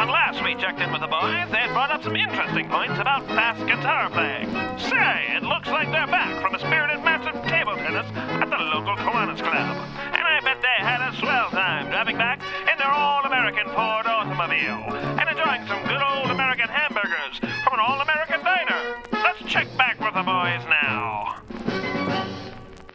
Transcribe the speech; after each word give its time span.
When 0.00 0.08
last 0.08 0.42
we 0.42 0.54
checked 0.54 0.80
in 0.80 0.90
with 0.92 1.02
the 1.02 1.12
boys, 1.12 1.44
they 1.52 1.60
had 1.60 1.76
brought 1.76 1.90
up 1.90 2.02
some 2.02 2.16
interesting 2.16 2.70
points 2.70 2.96
about 2.96 3.26
fast 3.36 3.60
guitar 3.68 4.08
playing. 4.08 4.48
Say, 4.80 5.36
it 5.36 5.42
looks 5.42 5.68
like 5.68 5.92
they're 5.92 6.08
back 6.08 6.40
from 6.40 6.54
a 6.54 6.58
spirited 6.58 7.04
match 7.04 7.28
of 7.28 7.36
table 7.44 7.76
tennis 7.76 8.08
at 8.16 8.48
the 8.48 8.56
local 8.56 8.96
Kiwanis 8.96 9.44
Club. 9.44 9.76
And 10.16 10.24
I 10.24 10.40
bet 10.40 10.56
they 10.64 10.80
had 10.80 11.04
a 11.04 11.12
swell 11.20 11.50
time 11.50 11.90
driving 11.90 12.16
back 12.16 12.40
in 12.40 12.78
their 12.78 12.88
all-American 12.88 13.66
Ford 13.76 14.08
automobile 14.08 14.88
and 15.20 15.28
enjoying 15.28 15.68
some 15.68 15.84
good 15.84 16.00
old 16.00 16.32
American 16.32 16.70
hamburgers 16.72 17.36
from 17.60 17.74
an 17.76 17.80
all-American 17.84 18.40
diner. 18.40 19.04
Let's 19.12 19.44
check 19.52 19.68
back 19.76 20.00
with 20.00 20.14
the 20.16 20.24
boys 20.24 20.64
now. 20.64 21.44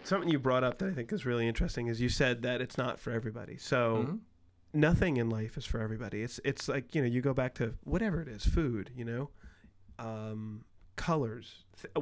Something 0.02 0.30
you 0.30 0.40
brought 0.40 0.64
up 0.64 0.80
that 0.80 0.90
I 0.90 0.94
think 0.94 1.14
is 1.14 1.24
really 1.24 1.48
interesting 1.48 1.86
is 1.86 2.02
you 2.02 2.10
said 2.10 2.42
that 2.42 2.62
it's 2.62 2.80
not 2.80 3.00
for 3.00 3.12
everybody. 3.12 3.58
So 3.58 4.08
Mhm. 4.10 4.20
Nothing 4.76 5.18
in 5.18 5.30
life 5.30 5.58
is 5.58 5.66
for 5.66 5.80
everybody. 5.80 6.22
It's 6.22 6.40
it's 6.44 6.68
like 6.68 6.94
you 6.94 7.02
know 7.02 7.08
you 7.08 7.22
go 7.22 7.34
back 7.34 7.54
to 7.56 7.74
whatever 7.84 8.22
it 8.22 8.28
is, 8.28 8.46
food, 8.46 8.92
you 8.96 9.06
know, 9.06 9.30
um, 10.00 10.66
colors, 10.96 11.64
th- 11.82 11.92
uh, 11.96 12.02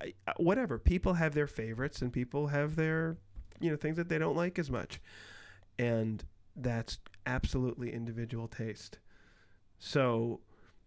I- 0.00 0.14
whatever. 0.36 0.78
People 0.78 1.14
have 1.14 1.34
their 1.34 1.46
favorites, 1.46 2.00
and 2.02 2.12
people 2.12 2.46
have 2.48 2.76
their 2.76 3.16
you 3.60 3.70
know 3.70 3.76
things 3.76 3.96
that 3.96 4.08
they 4.08 4.18
don't 4.18 4.36
like 4.36 4.58
as 4.58 4.70
much, 4.70 5.00
and 5.78 6.24
that's 6.56 6.98
absolutely 7.26 7.92
individual 7.92 8.48
taste. 8.48 8.98
So 9.78 10.40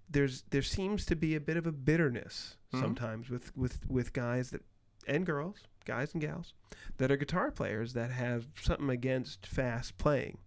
there's 0.09 0.43
there 0.51 0.61
seems 0.61 1.05
to 1.07 1.15
be 1.15 1.35
a 1.35 1.39
bit 1.39 1.57
of 1.57 1.65
a 1.67 1.71
bitterness 1.71 2.57
Mhm. 2.73 2.79
sometimes 2.79 3.29
with 3.29 3.55
with 3.57 3.79
with 3.89 4.13
guys 4.13 4.51
that 4.51 4.61
and 5.07 5.25
girls, 5.25 5.57
guys 5.85 6.13
and 6.13 6.21
gals 6.21 6.53
that 6.97 7.11
are 7.11 7.17
guitar 7.17 7.51
players 7.51 7.93
that 7.93 8.11
have 8.11 8.47
something 8.61 8.89
against 8.89 9.45
fast 9.45 9.97
playing 9.97 10.37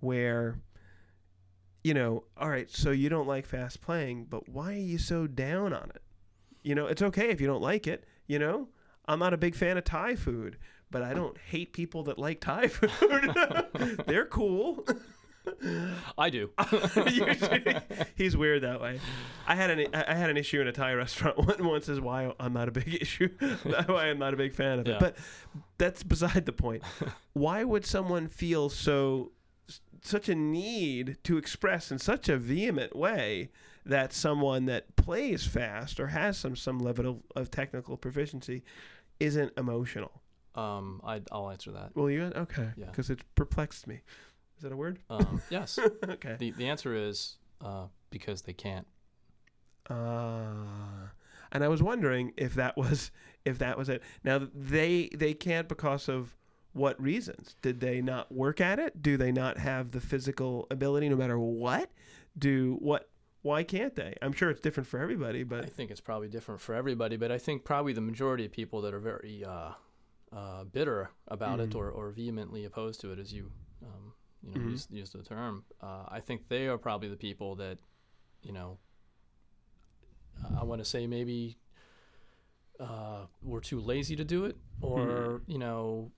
where 0.00 0.58
you 1.84 1.94
know, 1.94 2.24
all 2.36 2.48
right, 2.50 2.68
so 2.70 2.90
you 2.90 3.08
don't 3.08 3.26
like 3.28 3.46
fast 3.46 3.80
playing, 3.80 4.26
but 4.28 4.48
why 4.48 4.72
are 4.74 4.76
you 4.76 4.98
so 4.98 5.26
down 5.26 5.72
on 5.72 5.90
it? 5.94 6.02
You 6.62 6.74
know, 6.74 6.86
it's 6.86 7.00
okay 7.00 7.30
if 7.30 7.40
you 7.40 7.46
don't 7.46 7.62
like 7.62 7.86
it, 7.86 8.04
you 8.26 8.38
know? 8.38 8.68
I'm 9.06 9.20
not 9.20 9.32
a 9.32 9.38
big 9.38 9.54
fan 9.54 9.78
of 9.78 9.84
Thai 9.84 10.16
food, 10.16 10.58
but 10.90 11.02
I 11.02 11.14
don't 11.14 11.38
hate 11.38 11.72
people 11.72 12.02
that 12.04 12.18
like 12.18 12.40
Thai 12.40 12.66
food. 12.68 14.02
They're 14.06 14.26
cool. 14.26 14.84
I 16.18 16.28
do. 16.28 16.50
He's 18.16 18.36
weird 18.36 18.62
that 18.64 18.80
way. 18.82 19.00
I 19.46 19.54
had 19.54 19.70
an 19.70 19.86
I 19.94 20.12
had 20.14 20.28
an 20.28 20.36
issue 20.36 20.60
in 20.60 20.66
a 20.66 20.72
Thai 20.72 20.92
restaurant 20.92 21.38
one- 21.38 21.64
once 21.66 21.88
is 21.88 22.00
why 22.00 22.32
I'm 22.38 22.52
not 22.52 22.68
a 22.68 22.72
big 22.72 22.98
issue. 23.00 23.28
why 23.86 24.08
I'm 24.10 24.18
not 24.18 24.34
a 24.34 24.36
big 24.36 24.52
fan 24.52 24.80
of 24.80 24.86
it. 24.86 24.90
Yeah. 24.90 24.98
But 25.00 25.16
that's 25.78 26.02
beside 26.02 26.44
the 26.44 26.52
point. 26.52 26.82
Why 27.32 27.64
would 27.64 27.86
someone 27.86 28.28
feel 28.28 28.68
so 28.68 29.32
such 30.02 30.28
a 30.28 30.34
need 30.34 31.18
to 31.24 31.36
express 31.38 31.90
in 31.90 31.98
such 31.98 32.28
a 32.28 32.36
vehement 32.36 32.94
way 32.94 33.50
that 33.84 34.12
someone 34.12 34.66
that 34.66 34.96
plays 34.96 35.46
fast 35.46 35.98
or 35.98 36.08
has 36.08 36.36
some 36.38 36.56
some 36.56 36.78
level 36.78 37.06
of, 37.06 37.22
of 37.36 37.50
technical 37.50 37.96
proficiency 37.96 38.62
isn't 39.18 39.52
emotional? 39.56 40.22
um, 40.58 41.00
I, 41.04 41.20
I'll 41.30 41.50
answer 41.50 41.70
that. 41.72 41.90
Well, 41.94 42.10
you 42.10 42.24
okay? 42.24 42.70
Yeah. 42.76 42.86
Because 42.86 43.10
it 43.10 43.20
perplexed 43.34 43.86
me. 43.86 44.00
Is 44.56 44.62
that 44.62 44.72
a 44.72 44.76
word? 44.76 44.98
Um, 45.08 45.40
yes. 45.50 45.78
okay. 46.08 46.36
The 46.38 46.50
the 46.52 46.68
answer 46.68 46.94
is 46.94 47.36
uh, 47.64 47.86
because 48.10 48.42
they 48.42 48.52
can't. 48.52 48.86
Uh, 49.88 51.08
and 51.52 51.64
I 51.64 51.68
was 51.68 51.82
wondering 51.82 52.32
if 52.36 52.54
that 52.54 52.76
was 52.76 53.10
if 53.44 53.58
that 53.58 53.78
was 53.78 53.88
it. 53.88 54.02
Now 54.24 54.48
they 54.52 55.10
they 55.14 55.32
can't 55.32 55.68
because 55.68 56.08
of 56.08 56.36
what 56.78 57.00
reasons? 57.00 57.56
Did 57.60 57.80
they 57.80 58.00
not 58.00 58.32
work 58.32 58.60
at 58.60 58.78
it? 58.78 59.02
Do 59.02 59.16
they 59.16 59.32
not 59.32 59.58
have 59.58 59.90
the 59.90 60.00
physical 60.00 60.66
ability 60.70 61.08
no 61.08 61.16
matter 61.16 61.38
what? 61.38 61.90
Do 62.38 62.76
what 62.80 63.08
why 63.42 63.62
can't 63.62 63.94
they? 63.94 64.14
I'm 64.22 64.32
sure 64.32 64.50
it's 64.50 64.60
different 64.60 64.86
for 64.88 64.98
everybody, 64.98 65.42
but 65.44 65.64
I 65.64 65.68
think 65.68 65.90
it's 65.90 66.00
probably 66.00 66.28
different 66.28 66.60
for 66.60 66.74
everybody, 66.74 67.16
but 67.16 67.30
I 67.30 67.38
think 67.38 67.64
probably 67.64 67.92
the 67.92 68.00
majority 68.00 68.44
of 68.44 68.52
people 68.52 68.80
that 68.82 68.92
are 68.94 68.98
very 69.00 69.44
uh, 69.44 69.70
uh, 70.32 70.64
bitter 70.64 71.10
about 71.28 71.60
it 71.60 71.70
Mhm. 71.70 71.76
or, 71.76 71.90
or 71.90 72.10
vehemently 72.10 72.64
opposed 72.64 73.00
to 73.02 73.12
it, 73.12 73.18
as 73.18 73.32
you 73.32 73.50
um, 73.82 74.12
you 74.42 74.50
know 74.52 74.58
Mhm. 74.60 74.70
use, 74.72 74.88
use 74.90 75.10
the 75.10 75.22
term, 75.22 75.64
uh, 75.80 76.04
I 76.08 76.20
think 76.20 76.48
they 76.48 76.66
are 76.68 76.78
probably 76.78 77.08
the 77.08 77.16
people 77.16 77.54
that 77.56 77.78
you 78.42 78.52
know 78.52 78.78
I 80.56 80.64
want 80.64 80.80
to 80.80 80.84
say 80.84 81.06
maybe 81.06 81.56
uh, 82.80 83.26
were 83.42 83.60
too 83.60 83.80
lazy 83.80 84.14
to 84.16 84.24
do 84.24 84.44
it, 84.44 84.56
or 84.80 85.42
you 85.46 85.58
know 85.58 86.10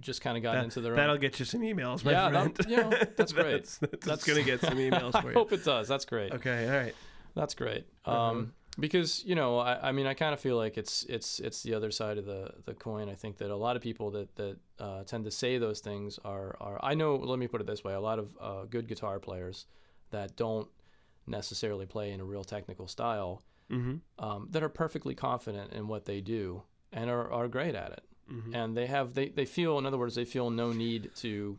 just 0.00 0.20
kind 0.22 0.36
of 0.36 0.42
got. 0.42 0.54
That- 0.54 0.64
into 0.64 0.80
their 0.80 0.94
that'll 0.96 1.14
own. 1.14 1.20
get 1.20 1.38
you 1.38 1.44
some 1.44 1.60
emails, 1.62 2.04
my 2.04 2.12
Yeah, 2.12 2.30
friend. 2.30 2.54
that- 2.54 2.68
you 2.68 2.76
know, 2.76 2.90
that's 3.16 3.32
great. 3.32 3.52
that's, 3.52 3.78
that's, 3.78 4.06
that's 4.06 4.24
gonna 4.24 4.42
get 4.42 4.60
some 4.60 4.78
emails 4.78 5.14
I 5.14 5.20
for 5.22 5.28
you. 5.28 5.34
hope 5.34 5.52
it 5.52 5.64
does. 5.64 5.88
That's 5.88 6.04
great. 6.04 6.32
Okay, 6.32 6.66
all 6.68 6.76
right. 6.76 6.94
That's 7.34 7.54
great. 7.54 7.86
Um, 8.04 8.52
because 8.78 9.24
you 9.24 9.34
know, 9.34 9.58
I, 9.58 9.88
I 9.88 9.92
mean, 9.92 10.06
I 10.06 10.14
kind 10.14 10.32
of 10.34 10.40
feel 10.40 10.56
like 10.56 10.76
it's 10.78 11.04
it's 11.08 11.38
it's 11.40 11.62
the 11.62 11.74
other 11.74 11.90
side 11.90 12.18
of 12.18 12.26
the, 12.26 12.50
the 12.64 12.74
coin. 12.74 13.08
I 13.08 13.14
think 13.14 13.38
that 13.38 13.50
a 13.50 13.56
lot 13.56 13.76
of 13.76 13.82
people 13.82 14.10
that 14.12 14.34
that 14.36 14.56
uh, 14.78 15.04
tend 15.04 15.24
to 15.24 15.30
say 15.30 15.58
those 15.58 15.80
things 15.80 16.18
are 16.24 16.56
are. 16.60 16.78
I 16.82 16.94
know. 16.94 17.16
Let 17.16 17.38
me 17.38 17.46
put 17.46 17.60
it 17.60 17.66
this 17.66 17.82
way: 17.84 17.94
a 17.94 18.00
lot 18.00 18.18
of 18.18 18.36
uh, 18.40 18.64
good 18.68 18.86
guitar 18.88 19.18
players 19.20 19.66
that 20.10 20.36
don't 20.36 20.68
necessarily 21.26 21.86
play 21.86 22.12
in 22.12 22.20
a 22.20 22.24
real 22.24 22.44
technical 22.44 22.86
style 22.88 23.42
Mm-hmm. 23.70 24.22
um, 24.24 24.48
that 24.50 24.62
are 24.62 24.68
perfectly 24.68 25.14
confident 25.14 25.72
in 25.72 25.88
what 25.88 26.04
they 26.04 26.20
do 26.20 26.62
and 26.92 27.08
are, 27.08 27.32
are 27.32 27.48
great 27.48 27.74
at 27.74 27.92
it. 27.92 28.02
Mm-hmm. 28.32 28.54
And 28.54 28.76
they 28.76 28.86
have 28.86 29.14
they, 29.14 29.28
they 29.28 29.44
feel 29.44 29.78
in 29.78 29.86
other 29.86 29.98
words 29.98 30.14
they 30.14 30.24
feel 30.24 30.50
no 30.50 30.72
need 30.72 31.10
to, 31.16 31.58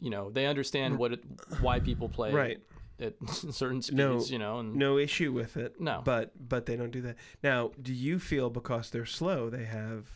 you 0.00 0.10
know, 0.10 0.30
they 0.30 0.46
understand 0.46 0.98
what 0.98 1.12
it 1.12 1.20
why 1.60 1.80
people 1.80 2.08
play 2.08 2.32
Right. 2.32 2.58
at 3.00 3.14
certain 3.28 3.82
speeds. 3.82 3.96
No, 3.96 4.20
you 4.24 4.38
know, 4.38 4.58
and 4.60 4.74
No 4.76 4.98
issue 4.98 5.32
with 5.32 5.56
it. 5.56 5.80
No. 5.80 6.02
But 6.04 6.32
but 6.48 6.66
they 6.66 6.76
don't 6.76 6.90
do 6.90 7.02
that. 7.02 7.16
Now, 7.42 7.72
do 7.80 7.92
you 7.92 8.18
feel 8.18 8.50
because 8.50 8.90
they're 8.90 9.06
slow, 9.06 9.50
they 9.50 9.64
have 9.64 10.06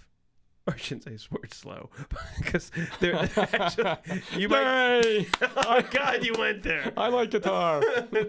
or 0.67 0.75
I 0.75 0.77
shouldn't 0.77 1.05
say 1.05 1.27
word 1.31 1.53
slow 1.55 1.91
because 2.39 2.71
they're 3.01 3.15
actually 3.37 3.97
you 4.37 4.49
might. 4.49 5.03
Yay! 5.05 5.27
Oh 5.57 5.83
God, 5.91 6.25
you 6.25 6.35
went 6.39 6.63
there. 6.63 6.93
I 6.97 7.09
like 7.09 7.31
guitar. 7.31 7.83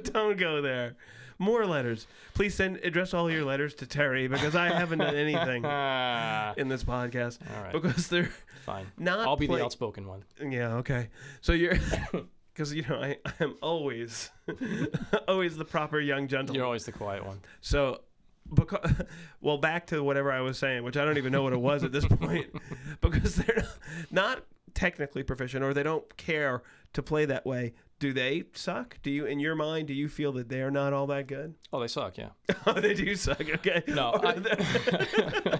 don't 0.03 0.37
go 0.37 0.61
there. 0.61 0.95
More 1.39 1.65
letters. 1.65 2.05
Please 2.33 2.53
send 2.53 2.77
address 2.83 3.13
all 3.13 3.31
your 3.31 3.45
letters 3.45 3.73
to 3.75 3.85
Terry 3.87 4.27
because 4.27 4.55
I 4.55 4.67
haven't 4.67 4.99
done 4.99 5.15
anything 5.15 5.63
in 6.57 6.67
this 6.67 6.83
podcast 6.83 7.39
right, 7.63 7.71
because 7.71 8.09
they're 8.09 8.29
fine. 8.65 8.85
not. 8.97 9.25
I'll 9.27 9.37
be 9.37 9.47
play- 9.47 9.59
the 9.59 9.65
outspoken 9.65 10.05
one. 10.05 10.23
Yeah. 10.45 10.75
Okay. 10.75 11.09
So 11.41 11.53
you're. 11.53 11.75
Because 12.51 12.73
you 12.73 12.83
know 12.89 13.01
I 13.01 13.15
I'm 13.39 13.55
always, 13.61 14.31
always 15.29 15.55
the 15.55 15.63
proper 15.63 15.97
young 15.97 16.27
gentleman. 16.27 16.55
You're 16.55 16.65
always 16.65 16.83
the 16.83 16.91
quiet 16.91 17.25
one. 17.25 17.39
So, 17.61 18.01
because, 18.53 18.91
well, 19.39 19.57
back 19.57 19.87
to 19.87 20.03
whatever 20.03 20.29
I 20.29 20.41
was 20.41 20.57
saying, 20.57 20.83
which 20.83 20.97
I 20.97 21.05
don't 21.05 21.17
even 21.17 21.31
know 21.31 21.41
what 21.41 21.53
it 21.53 21.61
was 21.61 21.85
at 21.85 21.93
this 21.93 22.05
point, 22.05 22.47
because 22.99 23.35
they're 23.35 23.65
not 24.11 24.43
technically 24.79 25.23
proficient 25.23 25.63
or 25.63 25.73
they 25.73 25.83
don't 25.83 26.15
care 26.17 26.63
to 26.93 27.03
play 27.03 27.25
that 27.25 27.45
way. 27.45 27.73
Do 27.99 28.13
they 28.13 28.43
suck? 28.53 28.97
Do 29.03 29.11
you, 29.11 29.25
in 29.25 29.39
your 29.41 29.55
mind, 29.55 29.87
do 29.89 29.93
you 29.93 30.07
feel 30.07 30.31
that 30.33 30.47
they're 30.47 30.71
not 30.71 30.93
all 30.93 31.05
that 31.07 31.27
good? 31.27 31.55
Oh, 31.73 31.81
they 31.81 31.87
suck. 31.87 32.17
Yeah. 32.17 32.29
Oh, 32.65 32.73
they 32.79 32.93
do 32.93 33.13
suck. 33.15 33.41
Okay. 33.41 33.83
No, 33.87 34.11
I- 34.23 35.59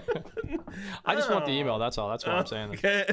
I 1.04 1.14
just 1.14 1.30
want 1.30 1.44
the 1.46 1.52
email. 1.52 1.78
That's 1.78 1.98
all. 1.98 2.08
That's 2.08 2.24
why 2.26 2.32
I'm 2.32 2.46
saying. 2.46 2.70
Okay. 2.74 3.04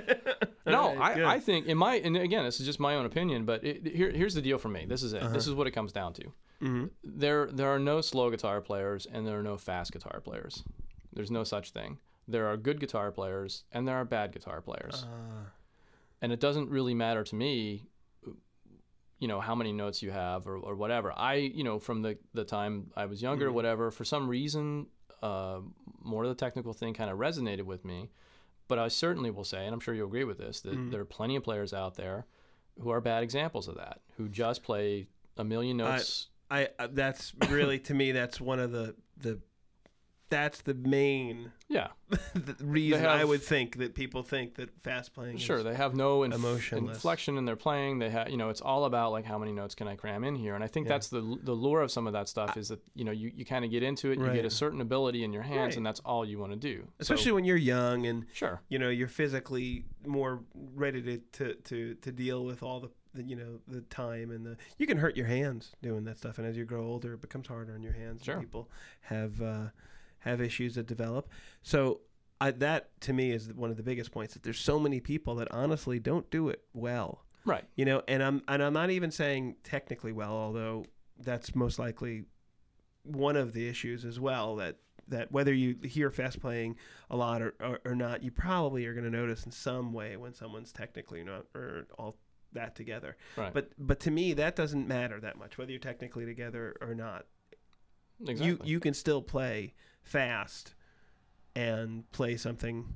No, 0.65 0.95
right. 0.95 1.23
I, 1.23 1.35
I 1.35 1.39
think 1.39 1.67
in 1.67 1.77
my 1.77 1.95
and 1.95 2.17
again, 2.17 2.43
this 2.43 2.59
is 2.59 2.65
just 2.65 2.79
my 2.79 2.95
own 2.95 3.05
opinion, 3.05 3.45
but 3.45 3.63
it, 3.63 3.87
here, 3.87 4.11
here's 4.11 4.33
the 4.33 4.41
deal 4.41 4.57
for 4.57 4.67
me. 4.67 4.85
This 4.85 5.01
is 5.01 5.13
it. 5.13 5.23
Uh-huh. 5.23 5.33
This 5.33 5.47
is 5.47 5.53
what 5.53 5.65
it 5.65 5.71
comes 5.71 5.93
down 5.93 6.11
to. 6.13 6.23
Mhm. 6.61 6.89
There 7.03 7.47
there 7.47 7.69
are 7.69 7.79
no 7.79 8.01
slow 8.01 8.29
guitar 8.29 8.59
players 8.61 9.07
and 9.11 9.25
there 9.25 9.39
are 9.39 9.43
no 9.43 9.57
fast 9.57 9.93
guitar 9.93 10.19
players. 10.21 10.63
There's 11.13 11.31
no 11.31 11.43
such 11.45 11.71
thing. 11.71 11.97
There 12.27 12.47
are 12.47 12.57
good 12.57 12.79
guitar 12.81 13.11
players 13.11 13.63
and 13.71 13.87
there 13.87 13.95
are 13.95 14.03
bad 14.05 14.33
guitar 14.33 14.61
players. 14.61 15.05
Uh, 15.05 15.45
and 16.21 16.31
it 16.31 16.39
doesn't 16.39 16.69
really 16.69 16.93
matter 16.93 17.23
to 17.23 17.35
me 17.35 17.85
you 19.19 19.27
know 19.27 19.39
how 19.39 19.55
many 19.55 19.73
notes 19.73 20.01
you 20.03 20.11
have 20.11 20.47
or, 20.47 20.57
or 20.57 20.75
whatever 20.75 21.11
i 21.17 21.35
you 21.35 21.63
know 21.63 21.79
from 21.79 22.01
the, 22.01 22.17
the 22.33 22.43
time 22.43 22.91
i 22.95 23.05
was 23.05 23.21
younger 23.21 23.49
Mhm. 23.49 23.53
whatever 23.53 23.91
for 23.91 24.05
some 24.05 24.27
reason 24.27 24.87
uh, 25.23 25.59
more 26.03 26.23
of 26.23 26.29
the 26.29 26.35
technical 26.35 26.73
thing 26.73 26.93
kind 26.93 27.09
of 27.09 27.17
resonated 27.17 27.63
with 27.63 27.83
me 27.83 28.09
but 28.67 28.77
i 28.77 28.87
certainly 28.87 29.31
will 29.31 29.43
say 29.43 29.65
and 29.65 29.73
i'm 29.73 29.79
sure 29.79 29.93
you'll 29.95 30.07
agree 30.07 30.23
with 30.23 30.37
this 30.37 30.61
that 30.61 30.73
Mhm. 30.77 30.91
there 30.91 31.01
are 31.01 31.05
plenty 31.05 31.35
of 31.35 31.43
players 31.43 31.73
out 31.73 31.95
there 31.95 32.25
who 32.79 32.89
are 32.91 33.01
bad 33.01 33.23
examples 33.23 33.67
of 33.67 33.75
that 33.75 34.01
who 34.17 34.29
just 34.29 34.61
play 34.63 35.07
a 35.37 35.43
million 35.43 35.77
notes 35.77 36.27
I 36.49 36.69
uh, 36.79 36.87
that's 36.91 37.33
really 37.49 37.77
to 37.79 37.93
me 37.93 38.11
that's 38.13 38.39
one 38.39 38.59
of 38.59 38.71
the 38.71 38.95
the 39.17 39.39
that's 40.29 40.61
the 40.61 40.73
main 40.73 41.51
yeah 41.69 41.87
the 42.33 42.55
reason 42.61 43.05
I 43.05 43.23
would 43.25 43.41
think 43.43 43.77
that 43.77 43.93
people 43.93 44.23
think 44.23 44.55
that 44.55 44.69
fast 44.81 45.13
playing. 45.13 45.37
Sure, 45.37 45.61
they 45.63 45.75
have 45.75 45.93
no 45.93 46.23
inf- 46.23 46.71
inflection 46.73 47.37
in 47.37 47.43
their 47.43 47.57
playing. 47.57 47.99
They 47.99 48.09
have, 48.09 48.29
you 48.29 48.37
know, 48.37 48.47
it's 48.49 48.61
all 48.61 48.85
about 48.85 49.11
like 49.11 49.25
how 49.25 49.37
many 49.37 49.51
notes 49.51 49.75
can 49.75 49.89
I 49.89 49.95
cram 49.97 50.23
in 50.23 50.33
here, 50.35 50.55
and 50.55 50.63
I 50.63 50.67
think 50.67 50.85
Yeah. 50.87 50.93
that's 50.93 51.09
the 51.09 51.37
the 51.43 51.51
lure 51.53 51.81
of 51.81 51.91
some 51.91 52.07
of 52.07 52.13
that 52.13 52.29
stuff 52.29 52.55
is 52.55 52.69
that 52.69 52.79
you 52.95 53.03
know 53.03 53.11
you, 53.11 53.31
you 53.35 53.43
kind 53.45 53.65
of 53.65 53.71
get 53.71 53.83
into 53.83 54.11
it, 54.11 54.19
you 54.19 54.31
get 54.31 54.45
a 54.45 54.49
certain 54.49 54.79
ability 54.81 55.23
in 55.25 55.33
your 55.33 55.41
hands, 55.43 55.71
Right. 55.71 55.77
and 55.77 55.85
that's 55.85 55.99
all 56.01 56.25
you 56.25 56.39
want 56.39 56.53
to 56.53 56.57
do. 56.57 56.83
So- 57.01 57.13
especially 57.13 57.33
when 57.33 57.43
you're 57.43 57.57
young 57.57 58.05
and 58.05 58.25
sure, 58.33 58.61
you 58.69 58.79
know 58.79 58.89
you're 58.89 59.07
physically 59.09 59.83
more 60.05 60.41
ready 60.75 61.01
to 61.01 61.17
to 61.33 61.53
to, 61.55 61.95
to 61.95 62.11
deal 62.13 62.45
with 62.45 62.63
all 62.63 62.79
the 62.79 62.89
the 63.13 63.23
you 63.23 63.35
know 63.35 63.59
the 63.67 63.81
time 63.81 64.31
and 64.31 64.45
the 64.45 64.55
you 64.77 64.87
can 64.87 64.97
hurt 64.97 65.17
your 65.17 65.27
hands 65.27 65.71
doing 65.81 66.05
that 66.05 66.17
stuff, 66.17 66.37
and 66.37 66.47
as 66.47 66.55
you 66.55 66.63
grow 66.63 66.85
older, 66.85 67.13
it 67.15 67.21
becomes 67.21 67.47
harder 67.47 67.73
on 67.73 67.83
your 67.83 67.93
hands. 67.93 68.23
Sure. 68.23 68.39
People 68.39 68.69
have 69.01 69.41
uh, 69.41 69.65
have 70.19 70.41
issues 70.41 70.75
that 70.75 70.87
develop. 70.87 71.29
So 71.61 72.01
I, 72.39 72.51
that 72.51 72.99
to 73.01 73.13
me 73.13 73.31
is 73.31 73.53
one 73.53 73.71
of 73.71 73.77
the 73.77 73.83
biggest 73.83 74.11
points 74.11 74.33
that 74.33 74.43
there's 74.43 74.59
so 74.59 74.79
many 74.79 74.99
people 74.99 75.35
that 75.35 75.47
honestly 75.51 75.99
don't 75.99 76.29
do 76.29 76.49
it 76.49 76.63
well. 76.73 77.25
Right. 77.45 77.63
You 77.75 77.85
know, 77.85 78.03
and 78.07 78.21
I'm 78.21 78.41
and 78.47 78.61
I'm 78.61 78.73
not 78.73 78.89
even 78.89 79.09
saying 79.09 79.55
technically 79.63 80.11
well, 80.11 80.33
although 80.33 80.85
that's 81.19 81.55
most 81.55 81.79
likely 81.79 82.25
one 83.03 83.37
of 83.37 83.53
the 83.53 83.67
issues 83.67 84.03
as 84.03 84.19
well 84.19 84.57
that 84.57 84.77
that 85.07 85.31
whether 85.31 85.53
you 85.53 85.77
hear 85.83 86.11
fast 86.11 86.41
playing 86.41 86.75
a 87.09 87.15
lot 87.15 87.41
or, 87.41 87.55
or, 87.61 87.79
or 87.85 87.95
not, 87.95 88.21
you 88.21 88.31
probably 88.31 88.85
are 88.85 88.93
going 88.93 89.05
to 89.05 89.09
notice 89.09 89.45
in 89.45 89.51
some 89.51 89.93
way 89.93 90.17
when 90.17 90.33
someone's 90.33 90.73
technically 90.73 91.23
not 91.23 91.45
or 91.55 91.87
all 91.97 92.17
that 92.53 92.75
together. 92.75 93.15
Right. 93.37 93.53
But 93.53 93.71
but 93.77 93.99
to 94.01 94.11
me 94.11 94.33
that 94.33 94.55
doesn't 94.55 94.87
matter 94.87 95.19
that 95.21 95.37
much 95.37 95.57
whether 95.57 95.71
you're 95.71 95.79
technically 95.79 96.25
together 96.25 96.75
or 96.81 96.93
not. 96.93 97.25
exactly. 98.19 98.47
You 98.47 98.59
you 98.63 98.79
can 98.79 98.93
still 98.93 99.21
play 99.21 99.73
fast 100.07 100.73
and 101.55 102.09
play 102.11 102.37
something. 102.37 102.95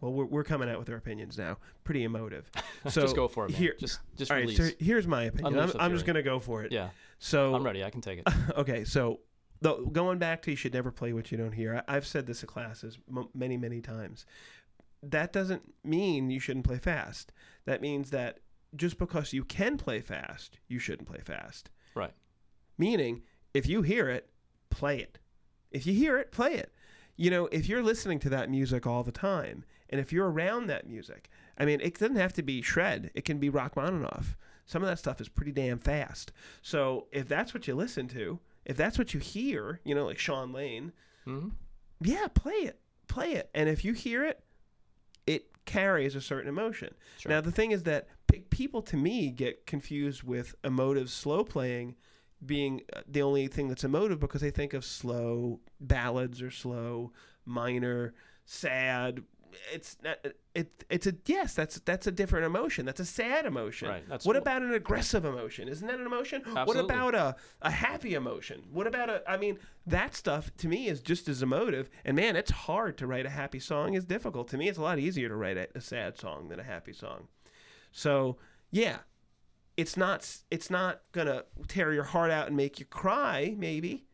Well 0.00 0.12
we're, 0.12 0.24
we're 0.24 0.44
coming 0.44 0.68
out 0.70 0.78
with 0.78 0.88
our 0.90 0.96
opinions 0.96 1.36
now. 1.38 1.58
Pretty 1.84 2.04
emotive. 2.04 2.50
So 2.88 3.02
just 3.02 3.14
go 3.14 3.28
for 3.28 3.44
it, 3.44 3.50
man. 3.50 3.60
here 3.60 3.74
just 3.78 4.00
just 4.16 4.30
all 4.30 4.38
right 4.38 4.48
so 4.48 4.70
here's 4.78 5.06
my 5.06 5.24
opinion. 5.24 5.52
Unleash 5.58 5.74
i'm, 5.74 5.80
I'm 5.82 5.92
just 5.92 6.06
gonna 6.06 6.22
go 6.22 6.40
for 6.40 6.64
it. 6.64 6.72
Yeah, 6.72 6.88
so 7.18 7.54
I'm 7.54 7.62
ready. 7.62 7.84
I 7.84 7.90
can 7.90 8.00
take 8.00 8.20
it. 8.20 8.26
okay 8.56 8.84
so 8.84 9.20
though 9.60 9.84
going 9.84 10.16
back 10.18 10.40
to 10.42 10.50
you 10.50 10.56
should 10.56 10.72
never 10.72 10.90
play 10.90 11.12
what 11.12 11.30
you 11.30 11.36
don't 11.36 11.52
hear. 11.52 11.84
I, 11.86 11.96
i've 11.96 12.06
said 12.06 12.26
this 12.26 12.42
in 12.42 12.46
classes 12.48 12.96
m- 13.14 13.28
many 13.34 13.58
many 13.58 13.82
times. 13.82 14.24
That 15.02 15.30
doesn't 15.30 15.62
mean 15.84 16.30
you 16.30 16.40
shouldn't 16.40 16.64
play 16.64 16.78
fast. 16.78 17.32
That 17.66 17.82
means 17.82 18.08
that 18.12 18.40
just 18.74 18.96
because 18.96 19.34
you 19.34 19.44
can 19.44 19.76
play 19.76 20.00
fast 20.00 20.58
you 20.66 20.78
shouldn't 20.78 21.06
play 21.06 21.20
fast. 21.22 21.68
Right. 21.94 22.12
meaning 22.78 23.24
if 23.52 23.66
you 23.66 23.82
hear 23.82 24.08
it 24.08 24.30
play 24.70 25.00
it 25.00 25.18
if 25.70 25.86
you 25.86 25.92
hear 25.94 26.18
it 26.18 26.32
play 26.32 26.54
it. 26.54 26.72
You 27.16 27.30
know 27.30 27.46
if 27.52 27.68
you're 27.68 27.82
listening 27.82 28.18
to 28.20 28.28
that 28.30 28.50
music 28.50 28.86
all 28.86 29.02
the 29.02 29.12
time 29.12 29.64
and 29.90 30.00
if 30.00 30.12
you're 30.12 30.30
around 30.30 30.66
that 30.68 30.88
music 30.88 31.28
i 31.58 31.64
mean 31.64 31.80
it 31.82 31.98
doesn't 31.98 32.16
have 32.16 32.32
to 32.34 32.42
be 32.42 32.62
shred. 32.62 33.10
It 33.14 33.24
can 33.24 33.38
be 33.38 33.50
rachmaninoff. 33.50 34.36
Some 34.66 34.82
of 34.82 34.88
that 34.88 34.98
stuff 34.98 35.20
is 35.20 35.28
pretty 35.28 35.52
damn 35.52 35.78
fast. 35.78 36.32
So 36.62 37.08
if 37.12 37.28
that's 37.28 37.52
what 37.52 37.66
you 37.68 37.74
listen 37.74 38.08
to 38.08 38.38
if 38.64 38.76
that's 38.76 38.98
what 38.98 39.12
you 39.14 39.20
hear 39.20 39.80
you 39.84 39.94
know 39.94 40.06
like 40.06 40.18
sean 40.18 40.52
lane 40.52 40.92
hmm 41.24 41.48
yeah 42.00 42.28
play 42.28 42.54
it. 42.54 42.80
Play 43.08 43.32
it. 43.32 43.50
And 43.54 43.68
if 43.68 43.84
you 43.84 43.92
hear 43.92 44.24
it 44.24 44.42
it 45.26 45.46
carries 45.66 46.14
a 46.14 46.20
certain 46.20 46.48
emotion. 46.48 46.94
Sure. 47.18 47.30
now 47.30 47.40
the 47.42 47.52
thing 47.52 47.70
is 47.72 47.82
that 47.82 48.08
people 48.48 48.80
to 48.82 48.96
me 48.96 49.30
get 49.30 49.66
confused 49.66 50.22
with 50.22 50.54
emotive 50.64 51.10
slow 51.10 51.44
playing 51.44 51.96
being 52.44 52.82
uh, 52.94 53.00
the 53.06 53.22
only 53.22 53.46
thing 53.48 53.68
that's 53.68 53.84
emotive 53.84 54.20
because 54.20 54.40
they 54.40 54.50
think 54.50 54.74
of 54.74 54.84
slow 54.84 55.60
ballads 55.80 56.40
or 56.42 56.50
slow 56.50 57.12
minor 57.44 58.14
sad. 58.44 59.22
It's 59.72 59.96
not 60.02 60.18
it 60.54 60.84
it's 60.88 61.06
a 61.08 61.14
yes 61.26 61.54
that's 61.54 61.80
that's 61.80 62.06
a 62.06 62.12
different 62.12 62.46
emotion. 62.46 62.86
That's 62.86 63.00
a 63.00 63.04
sad 63.04 63.46
emotion. 63.46 63.88
Right, 63.88 64.08
that's 64.08 64.24
what 64.24 64.34
what- 64.36 64.42
about 64.42 64.62
an 64.62 64.72
aggressive 64.74 65.24
emotion? 65.24 65.68
Isn't 65.68 65.86
that 65.88 65.98
an 65.98 66.06
emotion? 66.06 66.42
What 66.64 66.76
about 66.76 67.14
a, 67.14 67.34
a 67.60 67.70
happy 67.70 68.14
emotion? 68.14 68.62
What 68.72 68.86
about 68.86 69.10
a 69.10 69.22
i 69.28 69.36
mean 69.36 69.58
that 69.86 70.14
stuff 70.14 70.54
to 70.58 70.68
me 70.68 70.88
is 70.88 71.00
just 71.00 71.28
as 71.28 71.42
emotive. 71.42 71.90
And 72.04 72.16
man 72.16 72.36
it's 72.36 72.50
hard 72.52 72.96
to 72.98 73.06
write 73.06 73.26
a 73.26 73.30
happy 73.30 73.58
song. 73.60 73.94
It's 73.94 74.04
difficult. 74.06 74.48
To 74.48 74.56
me 74.56 74.68
it's 74.68 74.78
a 74.78 74.82
lot 74.82 74.98
easier 74.98 75.28
to 75.28 75.36
write 75.36 75.56
a, 75.56 75.68
a 75.74 75.80
sad 75.80 76.16
song 76.16 76.48
than 76.48 76.60
a 76.60 76.64
happy 76.64 76.92
song. 76.92 77.26
So 77.90 78.36
yeah 78.70 78.98
it's 79.80 79.96
not 79.96 80.18
it's 80.50 80.70
not 80.70 81.00
gonna 81.12 81.44
tear 81.68 81.92
your 81.92 82.04
heart 82.14 82.30
out 82.30 82.46
and 82.48 82.56
make 82.56 82.78
you 82.80 82.86
cry 82.86 83.54
maybe 83.58 84.04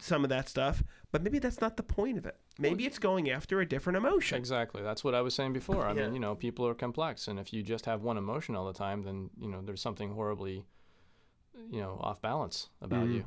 some 0.00 0.24
of 0.24 0.30
that 0.30 0.48
stuff 0.48 0.82
but 1.12 1.22
maybe 1.22 1.38
that's 1.38 1.60
not 1.60 1.76
the 1.76 1.82
point 1.82 2.16
of 2.18 2.26
it 2.26 2.36
maybe 2.58 2.84
it's 2.86 2.98
going 2.98 3.30
after 3.30 3.60
a 3.60 3.66
different 3.74 3.96
emotion 3.96 4.36
Exactly. 4.36 4.82
That's 4.82 5.02
what 5.04 5.14
I 5.14 5.22
was 5.22 5.34
saying 5.34 5.52
before. 5.54 5.84
I 5.86 5.92
Yeah. 5.94 6.04
mean, 6.04 6.14
you 6.14 6.20
know, 6.20 6.34
people 6.34 6.66
are 6.66 6.74
complex, 6.74 7.28
and 7.28 7.38
if 7.38 7.52
you 7.52 7.62
just 7.62 7.86
have 7.86 8.02
one 8.02 8.18
emotion 8.18 8.54
all 8.56 8.66
the 8.66 8.78
time, 8.86 9.02
then 9.02 9.30
you 9.42 9.48
know 9.48 9.60
there's 9.62 9.80
something 9.80 10.10
horribly, 10.12 10.56
you 11.70 11.80
know, 11.80 11.98
off 12.02 12.20
balance 12.20 12.68
about 12.80 13.06
Mhm. 13.06 13.12
you. 13.14 13.24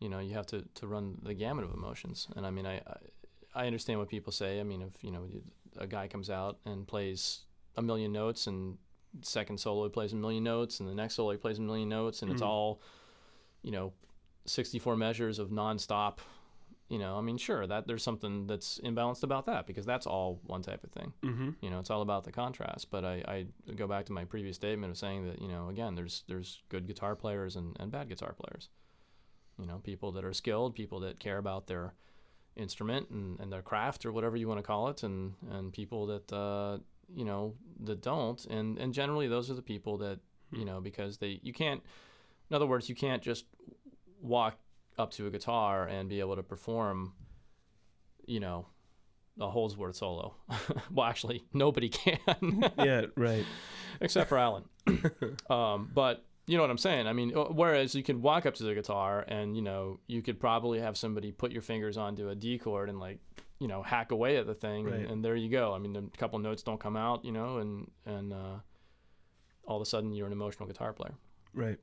You 0.00 0.08
know, 0.08 0.18
you 0.20 0.32
have 0.34 0.46
to, 0.46 0.62
to 0.62 0.86
run 0.86 1.18
the 1.22 1.34
gamut 1.34 1.64
of 1.64 1.72
emotions, 1.74 2.28
and 2.36 2.46
I 2.46 2.50
mean, 2.50 2.66
I 2.66 2.80
I 3.54 3.66
understand 3.66 3.98
what 3.98 4.08
people 4.08 4.32
say. 4.32 4.60
I 4.60 4.62
mean, 4.62 4.82
if 4.82 5.02
you 5.04 5.10
know 5.10 5.24
a 5.76 5.86
guy 5.86 6.06
comes 6.08 6.30
out 6.30 6.54
and 6.64 6.86
plays 6.86 7.44
a 7.76 7.82
million 7.82 8.12
notes, 8.12 8.46
and 8.46 8.78
second 9.22 9.58
solo 9.58 9.84
he 9.84 9.90
plays 9.90 10.12
a 10.12 10.16
million 10.16 10.44
notes, 10.44 10.80
and 10.80 10.88
the 10.88 10.94
next 10.94 11.14
solo 11.14 11.32
he 11.32 11.38
plays 11.38 11.58
a 11.58 11.62
million 11.62 11.88
notes, 11.88 12.22
and 12.22 12.30
it's 12.32 12.42
Mhm. 12.42 12.46
all, 12.46 12.80
you 13.62 13.70
know, 13.70 13.92
64 14.46 14.96
measures 14.96 15.38
of 15.38 15.50
nonstop 15.50 16.18
you 16.88 16.98
know 16.98 17.18
i 17.18 17.20
mean 17.20 17.36
sure 17.36 17.66
that 17.66 17.86
there's 17.86 18.02
something 18.02 18.46
that's 18.46 18.78
imbalanced 18.82 19.22
about 19.22 19.44
that 19.44 19.66
because 19.66 19.84
that's 19.84 20.06
all 20.06 20.40
one 20.46 20.62
type 20.62 20.82
of 20.84 20.90
thing 20.90 21.12
mm-hmm. 21.22 21.50
you 21.60 21.68
know 21.68 21.78
it's 21.80 21.90
all 21.90 22.00
about 22.00 22.24
the 22.24 22.32
contrast 22.32 22.90
but 22.90 23.04
i, 23.04 23.22
I 23.28 23.72
go 23.74 23.86
back 23.86 24.06
to 24.06 24.12
my 24.12 24.24
previous 24.24 24.56
statement 24.56 24.90
of 24.90 24.96
saying 24.96 25.26
that 25.26 25.42
you 25.42 25.48
know 25.48 25.68
again 25.68 25.96
there's 25.96 26.24
there's 26.28 26.62
good 26.70 26.86
guitar 26.86 27.14
players 27.14 27.56
and, 27.56 27.76
and 27.78 27.92
bad 27.92 28.08
guitar 28.08 28.32
players 28.32 28.70
you 29.58 29.66
know 29.66 29.80
people 29.84 30.12
that 30.12 30.24
are 30.24 30.32
skilled 30.32 30.74
people 30.74 31.00
that 31.00 31.20
care 31.20 31.36
about 31.36 31.66
their 31.66 31.92
instrument 32.56 33.10
and, 33.10 33.38
and 33.38 33.52
their 33.52 33.60
craft 33.62 34.06
or 34.06 34.12
whatever 34.12 34.38
you 34.38 34.48
want 34.48 34.58
to 34.58 34.62
call 34.66 34.88
it 34.88 35.02
and 35.02 35.34
and 35.50 35.74
people 35.74 36.06
that 36.06 36.32
uh, 36.32 36.78
you 37.14 37.24
know 37.24 37.54
that 37.80 38.02
don't 38.02 38.44
and 38.46 38.78
and 38.78 38.92
generally 38.92 39.28
those 39.28 39.50
are 39.50 39.54
the 39.54 39.62
people 39.62 39.98
that 39.98 40.18
you 40.52 40.64
know 40.64 40.80
because 40.80 41.18
they 41.18 41.40
you 41.42 41.52
can't 41.52 41.82
in 42.50 42.56
other 42.56 42.66
words 42.66 42.88
you 42.88 42.94
can't 42.94 43.22
just 43.22 43.46
walk 44.20 44.58
up 44.98 45.10
to 45.12 45.26
a 45.26 45.30
guitar 45.30 45.86
and 45.86 46.08
be 46.08 46.20
able 46.20 46.36
to 46.36 46.42
perform 46.42 47.12
you 48.26 48.40
know 48.40 48.66
a 49.40 49.48
Holdsworth 49.48 49.94
solo. 49.94 50.34
well, 50.92 51.06
actually, 51.06 51.44
nobody 51.52 51.88
can. 51.88 52.18
yeah 52.78 53.02
right 53.16 53.44
except 54.00 54.28
for 54.28 54.38
Alan. 54.38 54.64
um, 55.50 55.90
but 55.94 56.24
you 56.46 56.56
know 56.56 56.62
what 56.62 56.70
I'm 56.70 56.78
saying. 56.78 57.06
I 57.06 57.12
mean, 57.12 57.36
uh, 57.36 57.44
whereas 57.44 57.94
you 57.94 58.02
could 58.02 58.20
walk 58.20 58.46
up 58.46 58.54
to 58.54 58.64
the 58.64 58.74
guitar 58.74 59.24
and 59.28 59.56
you 59.56 59.62
know 59.62 60.00
you 60.06 60.22
could 60.22 60.40
probably 60.40 60.80
have 60.80 60.96
somebody 60.96 61.32
put 61.32 61.52
your 61.52 61.62
fingers 61.62 61.96
onto 61.96 62.28
a 62.28 62.34
D 62.34 62.58
chord 62.58 62.88
and 62.88 62.98
like 62.98 63.18
you 63.58 63.68
know 63.68 63.82
hack 63.82 64.10
away 64.12 64.36
at 64.36 64.46
the 64.46 64.54
thing, 64.54 64.86
and, 64.86 64.94
Right. 65.02 65.10
and 65.10 65.24
there 65.24 65.34
you 65.36 65.48
go. 65.50 65.72
I 65.74 65.78
mean, 65.78 65.96
a 65.96 66.16
couple 66.18 66.38
notes 66.38 66.62
don't 66.62 66.80
come 66.80 66.96
out, 66.96 67.24
you 67.24 67.32
know, 67.32 67.58
and 67.58 67.90
and 68.06 68.32
uh, 68.32 68.56
all 69.66 69.76
of 69.76 69.82
a 69.82 69.86
sudden 69.86 70.12
you're 70.12 70.26
an 70.26 70.32
emotional 70.32 70.66
guitar 70.68 70.92
player. 70.92 71.14
Right. 71.54 71.78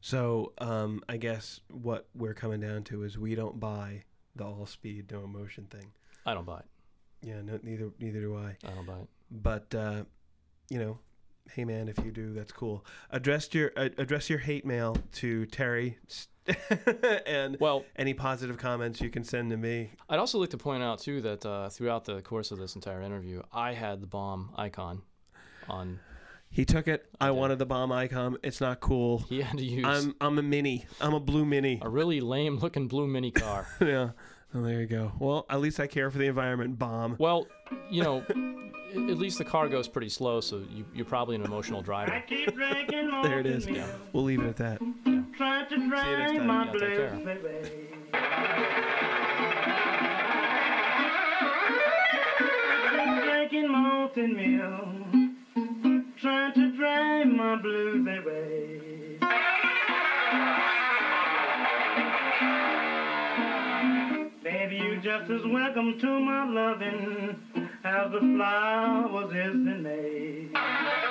So 0.00 0.52
um, 0.58 1.02
I 1.08 1.16
guess 1.16 1.60
what 1.70 2.08
we're 2.14 2.34
coming 2.34 2.60
down 2.60 2.84
to 2.84 3.04
is 3.04 3.18
we 3.18 3.34
don't 3.34 3.58
buy 3.58 4.04
the 4.36 4.44
all 4.44 4.66
speed 4.66 5.10
no 5.10 5.24
emotion 5.24 5.66
thing. 5.70 5.92
I 6.26 6.34
don't 6.34 6.44
buy 6.44 6.58
it. 6.60 6.66
Yeah, 7.22 7.40
no, 7.42 7.58
neither 7.62 7.90
neither 7.98 8.20
do 8.20 8.36
I. 8.36 8.56
I 8.66 8.74
don't 8.74 8.86
buy 8.86 8.98
it. 8.98 9.08
But 9.30 9.74
uh, 9.74 10.04
you 10.68 10.78
know, 10.78 10.98
hey 11.52 11.64
man, 11.64 11.88
if 11.88 11.96
you 12.04 12.10
do, 12.10 12.34
that's 12.34 12.52
cool. 12.52 12.84
Address 13.10 13.48
your 13.54 13.72
uh, 13.76 13.88
address 13.96 14.28
your 14.28 14.40
hate 14.40 14.66
mail 14.66 14.96
to 15.14 15.46
Terry, 15.46 15.98
and 17.26 17.56
Well, 17.60 17.84
any 17.96 18.14
positive 18.14 18.58
comments 18.58 19.00
you 19.00 19.10
can 19.10 19.24
send 19.24 19.50
to 19.50 19.56
me. 19.56 19.90
I'd 20.08 20.18
also 20.18 20.38
like 20.38 20.50
to 20.50 20.58
point 20.58 20.82
out 20.82 20.98
too 20.98 21.20
that 21.22 21.44
uh, 21.46 21.68
throughout 21.68 22.04
the 22.04 22.20
course 22.22 22.50
of 22.50 22.58
this 22.58 22.74
entire 22.74 23.02
interview, 23.02 23.42
I 23.52 23.72
had 23.72 24.00
the 24.00 24.06
bomb 24.06 24.50
icon 24.56 25.02
on. 25.68 26.00
He 26.50 26.64
took 26.64 26.86
it. 26.86 27.06
I, 27.20 27.28
did. 27.28 27.32
wanted 27.36 27.58
the 27.58 27.66
bomb 27.66 27.90
icon. 27.90 28.36
It's 28.42 28.60
not 28.60 28.80
cool. 28.80 29.18
He 29.28 29.42
had 29.42 29.58
to 29.58 29.64
use 29.64 29.84
I'm 29.86 30.14
I'm 30.20 30.38
a 30.38 30.42
mini. 30.42 30.86
I'm 31.00 31.14
a 31.14 31.20
blue 31.20 31.44
mini. 31.44 31.80
a 31.82 31.88
really 31.88 32.20
lame 32.20 32.58
looking 32.58 32.88
blue 32.88 33.06
mini 33.06 33.30
car. 33.30 33.66
yeah. 33.80 34.10
Well, 34.52 34.62
there 34.62 34.80
you 34.80 34.86
go. 34.86 35.12
Well, 35.18 35.46
at 35.50 35.60
least 35.60 35.80
I 35.80 35.88
care 35.88 36.10
for 36.12 36.18
the 36.18 36.26
environment. 36.26 36.78
Bomb. 36.78 37.16
Well, 37.18 37.48
you 37.90 38.04
know, 38.04 38.24
at 38.28 39.18
least 39.18 39.38
the 39.38 39.44
car 39.44 39.68
goes 39.68 39.88
pretty 39.88 40.08
slow, 40.08 40.40
so 40.40 40.62
you, 40.70 40.84
you're 40.94 41.04
probably 41.04 41.34
an 41.34 41.42
emotional 41.42 41.82
driver. 41.82 42.22
Keep 42.28 42.54
drinking 42.54 43.10
more 43.10 43.24
There 43.24 43.40
it 43.40 43.46
is. 43.46 43.66
Yeah. 43.66 43.88
We'll 44.12 44.22
leave 44.22 44.40
it 44.40 44.46
at 44.46 44.56
that. 44.58 44.80
Trying 45.36 45.68
to 45.68 45.76
next 45.78 45.90
drive 45.90 46.36
time. 46.36 46.46
my 46.46 46.64
Yeah, 46.64 46.72
take 46.72 46.80
care. 46.80 47.10
blues 47.10 47.38
away. 47.38 48.94
Drinking 53.22 53.70
molten 53.70 54.34
milk, 54.36 56.14
trying 56.20 56.52
to 56.54 56.76
drive 56.76 57.26
my 57.28 57.56
blues 57.56 58.06
away. 58.06 59.18
Baby, 64.42 64.76
you 64.76 65.00
just 65.02 65.30
as 65.30 65.42
welcome 65.46 65.98
to 66.00 66.20
my 66.20 66.44
loving 66.48 67.36
as 67.84 68.10
the 68.12 68.20
flowers 68.20 69.30
is 69.30 69.54
in 69.54 69.82
May. 69.82 71.03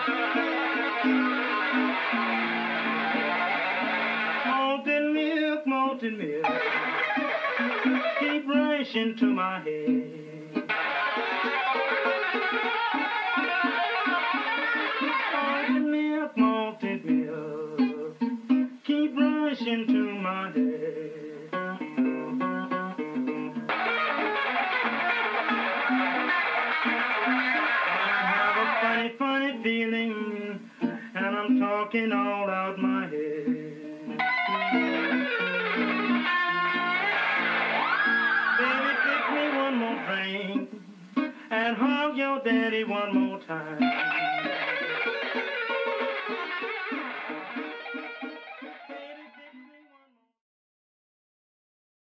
Keep 8.19 8.45
rushing 8.45 9.15
to 9.15 9.25
my 9.27 9.61
head. 9.61 10.32